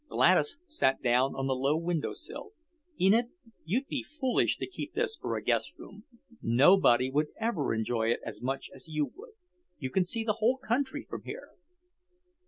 [0.09, 2.53] Gladys sat down on the low window sill.
[2.99, 3.25] "Enid,
[3.65, 6.05] you'd be foolish to keep this for a guest room.
[6.41, 9.33] Nobody would ever enjoy it as much as you would.
[9.77, 11.49] You can see the whole country from here."